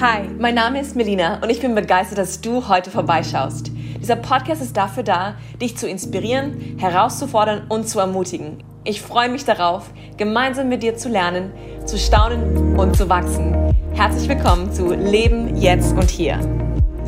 [0.00, 3.70] Hi, mein Name ist Melina und ich bin begeistert, dass du heute vorbeischaust.
[4.00, 8.64] Dieser Podcast ist dafür da, dich zu inspirieren, herauszufordern und zu ermutigen.
[8.84, 11.52] Ich freue mich darauf, gemeinsam mit dir zu lernen,
[11.84, 13.74] zu staunen und zu wachsen.
[13.92, 16.38] Herzlich willkommen zu Leben jetzt und hier.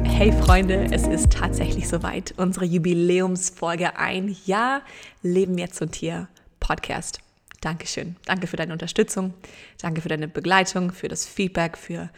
[0.04, 2.34] Hey Freunde, es ist tatsächlich soweit.
[2.36, 4.82] Unsere Jubiläumsfolge ein Jahr
[5.22, 6.28] Leben jetzt und hier
[6.60, 7.20] Podcast.
[7.62, 8.16] Dankeschön.
[8.26, 9.32] Danke für deine Unterstützung.
[9.80, 12.10] Danke für deine Begleitung, für das Feedback, für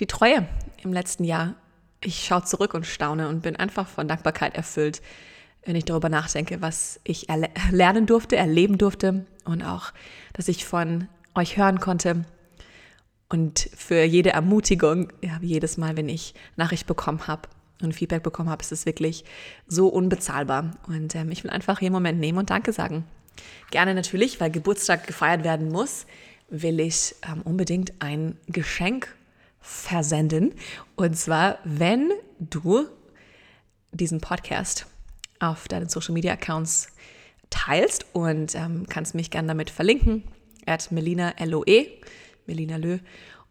[0.00, 0.46] die Treue
[0.82, 1.54] im letzten Jahr.
[2.00, 5.00] Ich schaue zurück und staune und bin einfach von Dankbarkeit erfüllt,
[5.64, 7.26] wenn ich darüber nachdenke, was ich
[7.70, 9.92] lernen durfte, erleben durfte und auch,
[10.34, 12.24] dass ich von euch hören konnte.
[13.28, 17.48] Und für jede Ermutigung, ja, jedes Mal, wenn ich Nachricht bekommen habe
[17.82, 19.24] und Feedback bekommen habe, ist es wirklich
[19.66, 20.72] so unbezahlbar.
[20.86, 23.04] Und ähm, ich will einfach einen Moment nehmen und Danke sagen.
[23.70, 26.06] Gerne natürlich, weil Geburtstag gefeiert werden muss,
[26.48, 29.16] will ich ähm, unbedingt ein Geschenk
[29.64, 30.54] versenden.
[30.94, 32.86] Und zwar, wenn du
[33.92, 34.86] diesen Podcast
[35.40, 36.88] auf deinen Social Media Accounts
[37.48, 40.24] teilst und ähm, kannst mich gerne damit verlinken.
[40.66, 41.88] At Melina L-O-E,
[42.46, 42.98] Melina Lö.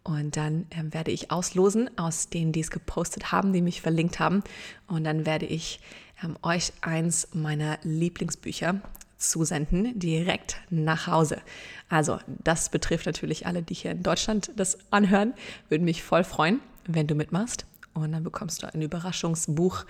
[0.03, 4.19] Und dann ähm, werde ich auslosen aus denen, die es gepostet haben, die mich verlinkt
[4.19, 4.43] haben.
[4.87, 5.79] Und dann werde ich
[6.23, 8.81] ähm, euch eins meiner Lieblingsbücher
[9.29, 11.41] zusenden, direkt nach Hause.
[11.89, 15.33] Also, das betrifft natürlich alle, die hier in Deutschland das anhören.
[15.69, 17.65] Würde mich voll freuen, wenn du mitmachst.
[17.93, 19.85] Und dann bekommst du ein Überraschungsbuch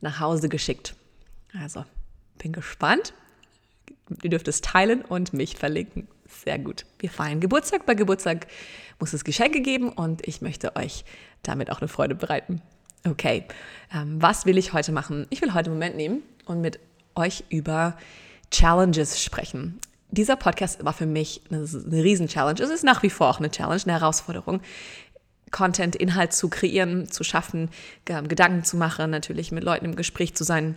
[0.00, 0.94] nach Hause geschickt.
[1.60, 1.84] Also,
[2.38, 3.14] bin gespannt.
[4.22, 6.08] Ihr dürft es teilen und mich verlinken.
[6.26, 6.84] Sehr gut.
[6.98, 7.86] Wir feiern Geburtstag.
[7.86, 8.46] Bei Geburtstag
[9.00, 11.04] muss es Geschenke geben und ich möchte euch
[11.42, 12.62] damit auch eine Freude bereiten.
[13.06, 13.44] Okay,
[13.94, 15.26] ähm, was will ich heute machen?
[15.30, 16.78] Ich will heute einen Moment nehmen und mit
[17.14, 17.96] euch über
[18.50, 19.80] Challenges sprechen.
[20.10, 22.60] Dieser Podcast war für mich eine, eine Riesen-Challenge.
[22.62, 24.60] Es ist nach wie vor auch eine Challenge, eine Herausforderung.
[25.50, 27.70] Content, Inhalt zu kreieren, zu schaffen,
[28.04, 30.74] Gedanken zu machen, natürlich mit Leuten im Gespräch zu sein,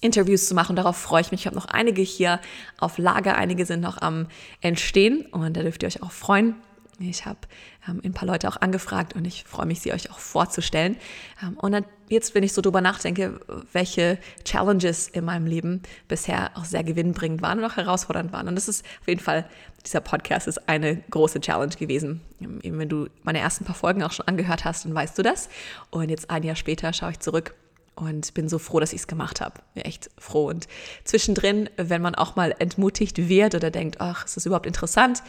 [0.00, 0.76] Interviews zu machen.
[0.76, 1.40] Darauf freue ich mich.
[1.40, 2.40] Ich habe noch einige hier
[2.78, 4.26] auf Lager, einige sind noch am
[4.60, 6.56] Entstehen und da dürft ihr euch auch freuen.
[6.98, 7.40] Ich habe
[7.88, 10.96] ähm, ein paar Leute auch angefragt und ich freue mich, sie euch auch vorzustellen.
[11.42, 13.40] Ähm, und dann, jetzt, wenn ich so drüber nachdenke,
[13.72, 18.48] welche Challenges in meinem Leben bisher auch sehr gewinnbringend waren und auch herausfordernd waren.
[18.48, 19.48] Und das ist auf jeden Fall,
[19.84, 22.20] dieser Podcast ist eine große Challenge gewesen.
[22.40, 25.22] Ähm, eben wenn du meine ersten paar Folgen auch schon angehört hast, dann weißt du
[25.22, 25.48] das.
[25.90, 27.54] Und jetzt ein Jahr später schaue ich zurück
[27.96, 29.60] und bin so froh, dass ich es gemacht habe.
[29.74, 30.48] Echt froh.
[30.48, 30.66] Und
[31.04, 35.22] zwischendrin, wenn man auch mal entmutigt wird oder denkt, ach, ist das überhaupt interessant?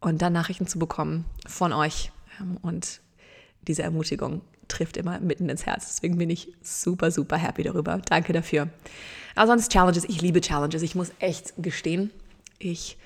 [0.00, 3.00] Und dann Nachrichten zu bekommen von euch ähm, und
[3.62, 5.88] diese Ermutigung trifft immer mitten ins Herz.
[5.88, 8.00] Deswegen bin ich super, super happy darüber.
[8.06, 8.68] Danke dafür.
[9.34, 10.04] Aber sonst Challenges.
[10.04, 10.82] Ich liebe Challenges.
[10.82, 12.10] Ich muss echt gestehen,
[12.58, 12.96] ich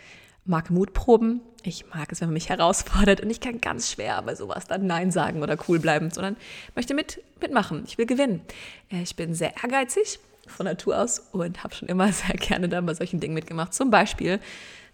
[0.44, 1.40] mag Mutproben.
[1.62, 4.86] Ich mag es, wenn man mich herausfordert und ich kann ganz schwer bei sowas dann
[4.86, 6.36] Nein sagen oder cool bleiben, sondern
[6.74, 7.84] möchte mit, mitmachen.
[7.86, 8.42] Ich will gewinnen.
[8.90, 12.86] Äh, ich bin sehr ehrgeizig von Natur aus und habe schon immer sehr gerne dann
[12.86, 13.74] bei solchen Dingen mitgemacht.
[13.74, 14.40] Zum Beispiel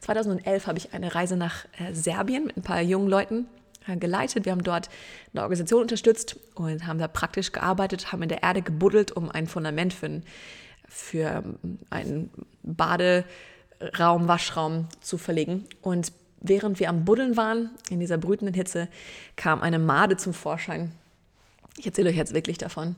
[0.00, 3.46] 2011 habe ich eine Reise nach äh, Serbien mit ein paar jungen Leuten
[3.86, 4.44] äh, geleitet.
[4.44, 4.88] Wir haben dort
[5.32, 9.46] eine Organisation unterstützt und haben da praktisch gearbeitet, haben in der Erde gebuddelt, um ein
[9.46, 10.22] Fundament für,
[10.88, 12.30] für ähm, einen
[12.62, 15.64] Baderaum, Waschraum zu verlegen.
[15.82, 18.88] Und während wir am Buddeln waren, in dieser brütenden Hitze,
[19.36, 20.92] kam eine Made zum Vorschein.
[21.78, 22.96] Ich erzähle euch jetzt wirklich davon.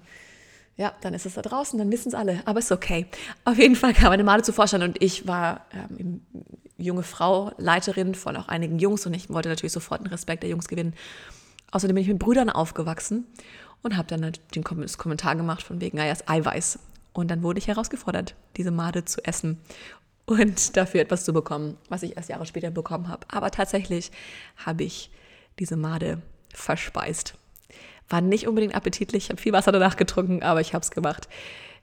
[0.76, 3.06] Ja, dann ist es da draußen, dann wissen es alle, aber ist okay.
[3.44, 6.22] Auf jeden Fall kam eine Made zu Vorschein und ich war ähm,
[6.78, 10.50] junge Frau, Leiterin von auch einigen Jungs und ich wollte natürlich sofort den Respekt der
[10.50, 10.94] Jungs gewinnen.
[11.70, 13.26] Außerdem bin ich mit Brüdern aufgewachsen
[13.82, 16.78] und habe dann den Kommentar gemacht von wegen, naja, ist Eiweiß.
[17.12, 19.58] Und dann wurde ich herausgefordert, diese Made zu essen
[20.24, 23.26] und dafür etwas zu bekommen, was ich erst Jahre später bekommen habe.
[23.28, 24.10] Aber tatsächlich
[24.56, 25.10] habe ich
[25.58, 26.22] diese Made
[26.54, 27.34] verspeist.
[28.12, 31.28] War nicht unbedingt appetitlich, ich habe viel Wasser danach getrunken, aber ich habe es gemacht.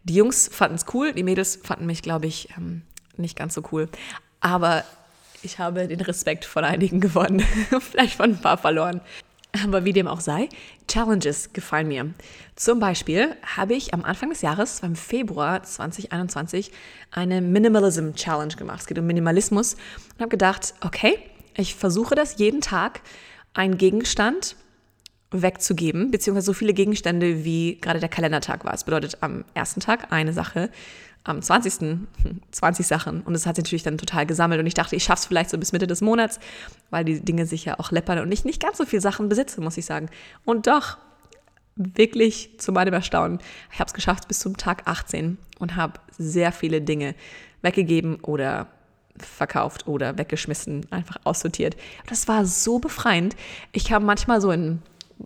[0.04, 2.84] Die Jungs fanden es cool, die Mädels fanden mich, glaube ich, ähm,
[3.18, 3.90] nicht ganz so cool.
[4.40, 4.84] Aber
[5.42, 7.40] ich habe den Respekt von einigen gewonnen,
[7.82, 9.02] vielleicht von ein paar verloren.
[9.64, 10.50] Aber wie dem auch sei,
[10.88, 12.14] Challenges gefallen mir.
[12.56, 16.72] Zum Beispiel habe ich am Anfang des Jahres, beim Februar 2021,
[17.10, 18.82] eine Minimalism Challenge gemacht.
[18.82, 21.18] Es geht um Minimalismus und habe gedacht, okay,
[21.56, 23.02] ich versuche das jeden Tag,
[23.56, 24.56] einen Gegenstand
[25.32, 28.74] wegzugeben, beziehungsweise so viele Gegenstände, wie gerade der Kalendertag war.
[28.74, 30.70] Es bedeutet am ersten Tag eine Sache,
[31.24, 32.08] am 20.
[32.52, 33.22] 20 Sachen.
[33.22, 34.60] Und das hat sich natürlich dann total gesammelt.
[34.60, 36.40] Und ich dachte, ich schaffe es vielleicht so bis Mitte des Monats,
[36.90, 39.62] weil die Dinge sich ja auch läppern und ich nicht ganz so viele Sachen besitze,
[39.62, 40.10] muss ich sagen.
[40.46, 40.98] Und doch,
[41.76, 43.40] wirklich zu meinem Erstaunen,
[43.72, 47.16] ich habe es geschafft bis zum Tag 18 und habe sehr viele Dinge
[47.62, 48.68] weggegeben oder
[49.18, 51.76] verkauft oder weggeschmissen, einfach aussortiert.
[52.08, 53.36] Das war so befreiend.
[53.72, 54.82] Ich kam manchmal so in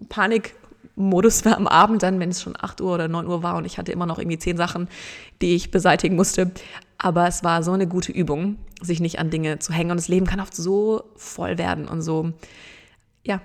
[0.09, 3.65] Panikmodus war am Abend dann, wenn es schon 8 Uhr oder 9 Uhr war und
[3.65, 4.87] ich hatte immer noch irgendwie zehn Sachen,
[5.41, 6.51] die ich beseitigen musste.
[6.97, 9.91] Aber es war so eine gute Übung, sich nicht an Dinge zu hängen.
[9.91, 12.31] Und das Leben kann oft so voll werden und so,
[13.23, 13.41] ja,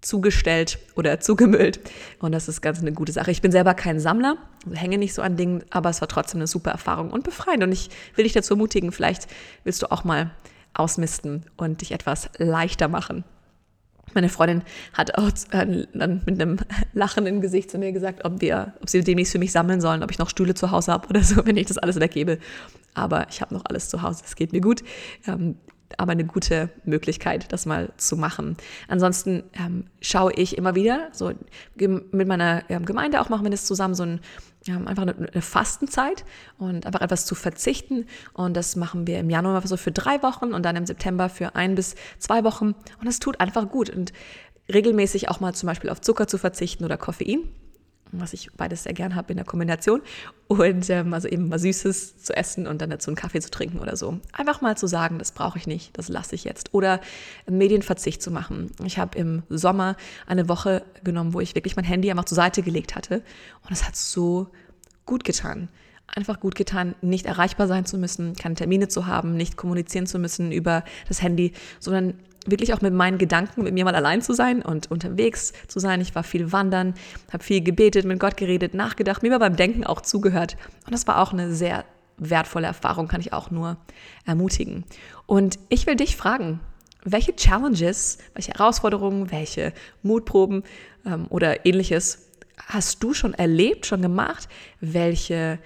[0.00, 1.80] zugestellt oder zugemüllt.
[2.20, 3.30] Und das ist ganz eine gute Sache.
[3.30, 4.36] Ich bin selber kein Sammler,
[4.72, 7.62] hänge nicht so an Dingen, aber es war trotzdem eine super Erfahrung und befreiend.
[7.62, 9.26] Und ich will dich dazu ermutigen, vielleicht
[9.64, 10.30] willst du auch mal
[10.74, 13.24] ausmisten und dich etwas leichter machen.
[14.14, 14.62] Meine Freundin
[14.92, 16.58] hat auch äh, dann mit einem
[16.92, 20.10] lachenden Gesicht zu mir gesagt, ob wir, ob sie demnächst für mich sammeln sollen, ob
[20.10, 22.38] ich noch Stühle zu Hause habe oder so, wenn ich das alles weggebe.
[22.94, 24.82] Aber ich habe noch alles zu Hause, es geht mir gut.
[25.26, 25.56] Ähm,
[25.96, 28.56] aber eine gute Möglichkeit, das mal zu machen.
[28.88, 31.32] Ansonsten ähm, schaue ich immer wieder, so
[31.76, 34.20] mit meiner ähm, Gemeinde auch machen wir das zusammen, so ein,
[34.76, 36.24] ähm, einfach eine, Fastenzeit
[36.58, 38.06] und einfach etwas zu verzichten.
[38.32, 41.54] Und das machen wir im Januar so für drei Wochen und dann im September für
[41.54, 42.68] ein bis zwei Wochen.
[42.98, 43.90] Und das tut einfach gut.
[43.90, 44.12] Und
[44.72, 47.48] regelmäßig auch mal zum Beispiel auf Zucker zu verzichten oder Koffein
[48.12, 50.02] was ich beides sehr gern habe in der Kombination.
[50.48, 53.78] Und ähm, also eben mal Süßes zu essen und dann dazu einen Kaffee zu trinken
[53.78, 54.18] oder so.
[54.32, 56.74] Einfach mal zu sagen, das brauche ich nicht, das lasse ich jetzt.
[56.74, 57.00] Oder
[57.48, 58.70] Medienverzicht zu machen.
[58.84, 59.96] Ich habe im Sommer
[60.26, 63.22] eine Woche genommen, wo ich wirklich mein Handy einfach zur Seite gelegt hatte.
[63.62, 64.48] Und es hat so
[65.06, 65.68] gut getan
[66.14, 70.18] einfach gut getan, nicht erreichbar sein zu müssen, keine Termine zu haben, nicht kommunizieren zu
[70.18, 72.14] müssen über das Handy, sondern
[72.46, 76.00] wirklich auch mit meinen Gedanken, mit mir mal allein zu sein und unterwegs zu sein.
[76.00, 76.94] Ich war viel wandern,
[77.32, 80.56] habe viel gebetet, mit Gott geredet, nachgedacht, mir beim Denken auch zugehört.
[80.86, 81.84] Und das war auch eine sehr
[82.16, 83.76] wertvolle Erfahrung, kann ich auch nur
[84.24, 84.84] ermutigen.
[85.26, 86.60] Und ich will dich fragen,
[87.04, 89.72] welche Challenges, welche Herausforderungen, welche
[90.02, 90.64] Mutproben
[91.06, 92.26] ähm, oder ähnliches
[92.66, 94.48] hast du schon erlebt, schon gemacht?
[94.80, 95.58] Welche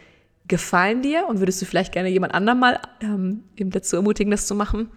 [0.46, 4.46] gefallen dir und würdest du vielleicht gerne jemand anderem mal ähm, eben dazu ermutigen, das
[4.46, 4.90] zu machen?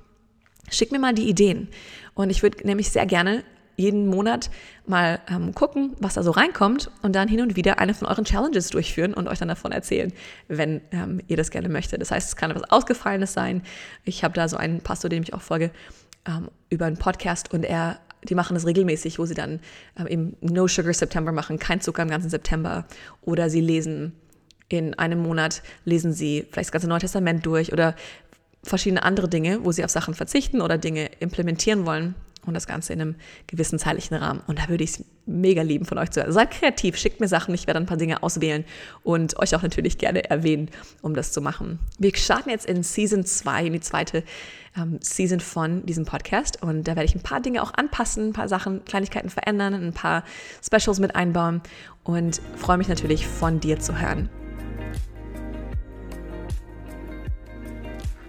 [0.70, 1.70] Schick mir mal die Ideen.
[2.14, 3.44] Und ich würde nämlich sehr gerne
[3.78, 4.50] jeden Monat
[4.86, 8.26] mal ähm, gucken, was da so reinkommt und dann hin und wieder eine von euren
[8.26, 10.12] Challenges durchführen und euch dann davon erzählen,
[10.48, 12.02] wenn ähm, ihr das gerne möchtet.
[12.02, 13.62] Das heißt, es kann etwas Ausgefallenes sein.
[14.04, 15.72] Ich habe da so einen Pastor, dem ich auch folge,
[16.28, 19.60] ähm, über einen Podcast und er, die machen das regelmäßig, wo sie dann
[19.98, 22.86] ähm, eben No Sugar September machen, kein Zucker im ganzen September
[23.22, 24.14] oder sie lesen
[24.70, 27.96] in einem Monat lesen sie vielleicht das ganze Neue Testament durch oder
[28.64, 32.16] verschiedene andere Dinge, wo sie auf Sachen verzichten oder Dinge implementieren wollen
[32.48, 33.16] und das Ganze in einem
[33.46, 34.42] gewissen zeitlichen Rahmen.
[34.48, 36.32] Und da würde ich es mega lieben von euch zu hören.
[36.32, 38.64] Seid kreativ, schickt mir Sachen, ich werde ein paar Dinge auswählen
[39.04, 40.70] und euch auch natürlich gerne erwähnen,
[41.02, 41.80] um das zu machen.
[42.00, 44.24] Wir starten jetzt in Season 2, in die zweite
[44.78, 48.34] ähm, Season von diesem Podcast und da werde ich ein paar Dinge auch anpassen, ein
[48.34, 50.24] paar Sachen, Kleinigkeiten verändern, ein paar
[50.64, 51.62] Specials mit einbauen
[52.04, 54.30] und freue mich natürlich von dir zu hören.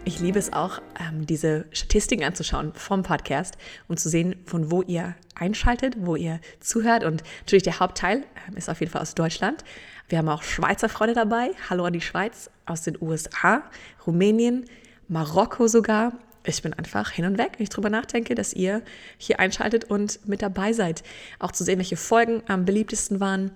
[0.09, 3.59] Ich liebe es auch, ähm, diese Statistiken anzuschauen vom Podcast
[3.89, 7.05] und zu sehen, von wo ihr einschaltet, wo ihr zuhört.
[7.05, 9.65] Und natürlich der Hauptteil ähm, ist auf jeden Fall aus Deutschland.
[10.09, 11.51] Wir haben auch Schweizer Freunde dabei.
[11.69, 13.65] Hallo an die Schweiz, aus den USA,
[14.07, 14.65] Rumänien,
[15.09, 16.15] Marokko sogar.
[16.43, 18.81] Ich bin einfach hin und weg, wenn ich drüber nachdenke, dass ihr
[19.19, 21.03] hier einschaltet und mit dabei seid.
[21.39, 23.51] Auch zu sehen, welche Folgen am beliebtesten waren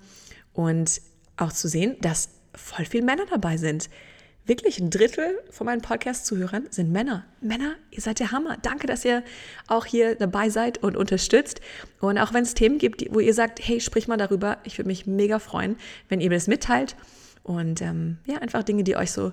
[0.52, 1.00] und
[1.38, 3.88] auch zu sehen, dass voll viele Männer dabei sind
[4.46, 7.24] wirklich ein Drittel von meinen Podcast-Zuhörern sind Männer.
[7.40, 8.56] Männer, ihr seid der Hammer.
[8.60, 9.22] Danke, dass ihr
[9.68, 11.60] auch hier dabei seid und unterstützt.
[12.00, 14.88] Und auch wenn es Themen gibt, wo ihr sagt, hey, sprich mal darüber, ich würde
[14.88, 15.76] mich mega freuen,
[16.08, 16.96] wenn ihr mir das mitteilt.
[17.42, 19.32] Und ähm, ja, einfach Dinge, die euch so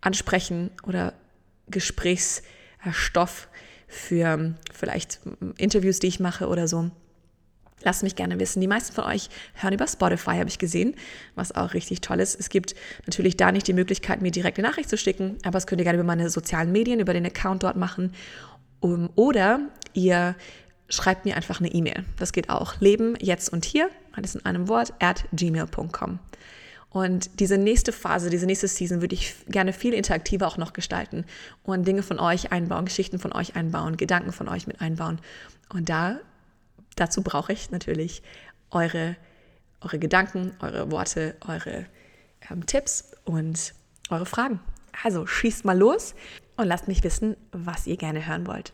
[0.00, 1.14] ansprechen oder
[1.68, 3.48] Gesprächsstoff
[3.88, 5.20] für vielleicht
[5.58, 6.90] Interviews, die ich mache oder so.
[7.86, 8.60] Lasst mich gerne wissen.
[8.60, 10.96] Die meisten von euch hören über Spotify, habe ich gesehen,
[11.36, 12.34] was auch richtig toll ist.
[12.34, 12.74] Es gibt
[13.06, 15.84] natürlich da nicht die Möglichkeit, mir direkt eine Nachricht zu schicken, aber das könnt ihr
[15.84, 18.12] gerne über meine sozialen Medien, über den Account dort machen.
[18.80, 19.60] oder
[19.92, 20.34] ihr
[20.88, 22.04] schreibt mir einfach eine E-Mail.
[22.18, 22.80] Das geht auch.
[22.80, 26.18] Leben, jetzt und hier, alles in einem Wort, at gmail.com.
[26.90, 31.24] Und diese nächste Phase, diese nächste Season würde ich gerne viel interaktiver auch noch gestalten
[31.62, 35.20] und Dinge von euch einbauen, Geschichten von euch einbauen, Gedanken von euch mit einbauen.
[35.68, 36.18] Und da
[36.96, 38.22] dazu brauche ich natürlich
[38.70, 39.16] eure,
[39.80, 41.86] eure Gedanken, eure Worte, eure
[42.50, 43.74] ähm, Tipps und
[44.10, 44.60] eure Fragen.
[45.02, 46.14] Also schießt mal los
[46.56, 48.72] und lasst mich wissen, was ihr gerne hören wollt.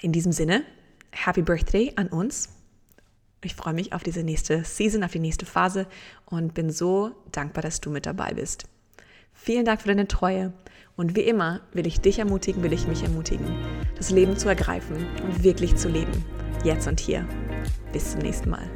[0.00, 0.64] In diesem Sinne,
[1.10, 2.48] Happy Birthday an uns.
[3.44, 5.86] Ich freue mich auf diese nächste Season, auf die nächste Phase
[6.26, 8.64] und bin so dankbar, dass du mit dabei bist.
[9.34, 10.52] Vielen Dank für deine Treue
[10.96, 13.46] und wie immer will ich dich ermutigen, will ich mich ermutigen,
[13.96, 16.24] das Leben zu ergreifen und wirklich zu leben
[16.64, 17.26] jetzt und hier.
[17.92, 18.68] Bis zum nächsten Mal.